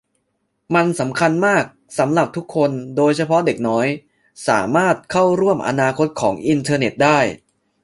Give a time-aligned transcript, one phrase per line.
[0.75, 1.63] มันสำคัญมาก
[1.97, 3.87] สำหรับทุกคนโดยเฉพาะเด็กน้อย
[4.47, 7.19] สามารถเข้าร่วมอนาคตของอินเทอร์เน็ตได้